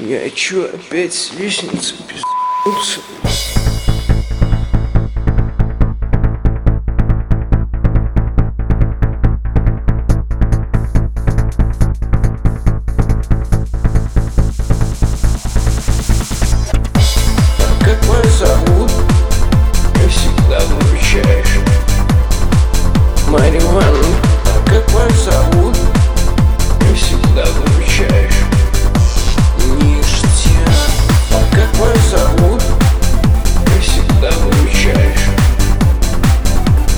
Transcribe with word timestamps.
Я 0.00 0.30
чё, 0.30 0.66
опять 0.66 1.12
с 1.12 1.32
лестницы 1.32 1.94
пизднулся? 2.06 3.00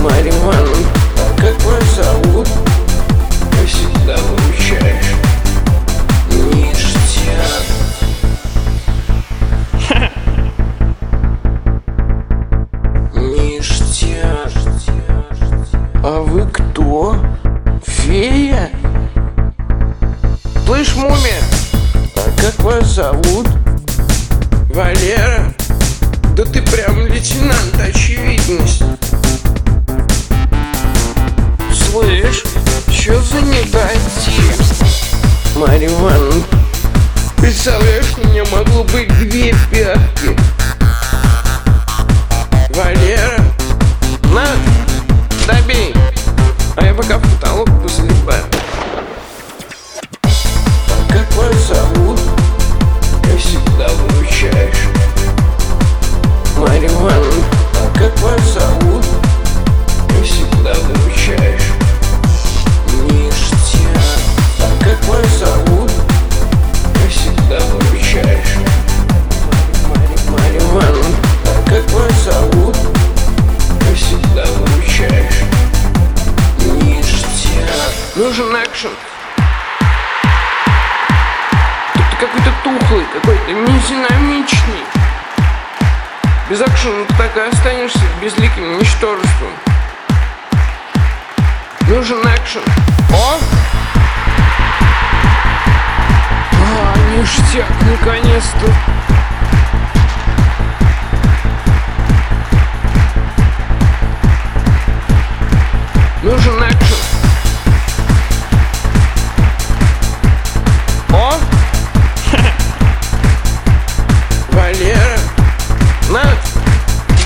Марья 0.00 0.32
как 1.36 1.60
вас 1.62 1.84
зовут? 1.96 2.48
Ты 3.50 3.66
всегда 3.66 4.16
выручаешь 4.16 5.14
Ништяк 6.30 7.64
Ништяк 13.14 14.52
А 16.04 16.20
вы 16.20 16.46
кто? 16.48 17.16
Фея? 17.84 18.70
Слышь, 20.64 20.94
мумия, 20.96 21.42
а 22.14 22.40
как 22.40 22.58
вас 22.60 22.86
зовут? 22.86 23.48
Валера? 24.72 25.57
Что 33.08 33.22
за 33.22 33.40
недотип? 33.40 34.60
Марья 35.56 35.88
Ивановна, 35.88 36.44
представляешь, 37.38 38.04
у 38.22 38.28
меня 38.28 38.44
могло 38.52 38.84
быть 38.84 39.08
две 39.18 39.54
пятки. 39.70 40.36
Валера, 42.76 43.40
на, 44.24 44.46
добей. 45.46 45.94
А 46.76 46.84
я 46.84 46.92
пока 46.92 47.16
в 47.16 47.40
Нужен 78.18 78.52
экшен. 78.64 78.90
Ты 81.94 82.16
какой-то 82.18 82.52
тухлый, 82.64 83.04
какой-то 83.12 83.52
нединамичный 83.52 84.82
Без 86.50 86.60
экшена 86.60 87.04
ты 87.06 87.14
так 87.14 87.36
и 87.36 87.40
останешься 87.42 88.00
безликим 88.20 88.76
ничтожеством. 88.80 89.52
Нужен 91.82 92.18
экшен. 92.34 92.62
О! 93.14 93.38
А, 96.60 96.96
ништяк, 97.16 97.70
наконец-то 97.88 99.07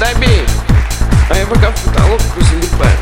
добей. 0.03 0.45
А 1.31 1.37
я 1.37 1.47
пока 1.47 1.71
в 1.71 1.85
потолок 1.85 2.21
залипаю. 2.41 3.02